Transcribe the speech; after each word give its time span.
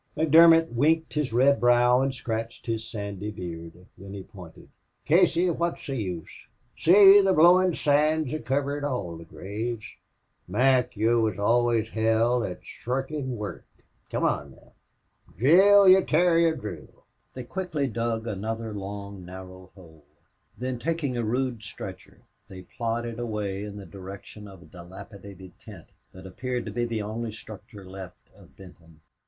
McDermott 0.17 0.67
wrinkled 0.71 1.13
his 1.13 1.31
red 1.31 1.59
brow 1.59 2.01
and 2.01 2.11
scratched 2.15 2.65
his 2.65 2.83
sandy 2.83 3.29
beard. 3.29 3.85
Then 3.99 4.15
he 4.15 4.23
pointed. 4.23 4.67
"Casey, 5.05 5.47
wot's 5.51 5.85
the 5.85 5.95
use? 5.95 6.47
See, 6.75 7.21
the 7.21 7.33
blowin' 7.33 7.75
sand's 7.75 8.31
kivered 8.43 8.83
all 8.83 9.15
the 9.15 9.25
graves." 9.25 9.85
"Mac, 10.47 10.97
yez 10.97 11.17
wor 11.17 11.39
always 11.39 11.87
hell 11.89 12.43
at 12.43 12.65
shirkin' 12.65 13.37
worrk. 13.37 13.67
Come 14.09 14.23
on, 14.23 14.55
now, 14.55 14.73
Drill, 15.37 15.87
ye 15.87 16.01
terrier, 16.01 16.55
drill!" 16.55 17.05
They 17.35 17.43
quickly 17.43 17.85
dug 17.85 18.25
another 18.25 18.73
long, 18.73 19.23
narrow 19.23 19.69
hole. 19.75 20.05
Then, 20.57 20.79
taking 20.79 21.15
a 21.15 21.23
rude 21.23 21.61
stretcher, 21.61 22.21
they 22.47 22.63
plodded 22.63 23.19
away 23.19 23.63
in 23.63 23.77
the 23.77 23.85
direction 23.85 24.47
of 24.47 24.63
a 24.63 24.65
dilapidated 24.65 25.59
tent 25.59 25.89
that 26.11 26.25
appeared 26.25 26.65
to 26.65 26.71
be 26.71 26.85
the 26.85 27.03
only 27.03 27.31
structure 27.31 27.85
left 27.85 28.31
of 28.35 28.55
Benton. 28.57 29.01